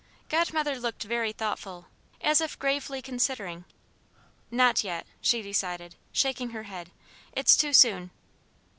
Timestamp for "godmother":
0.29-0.79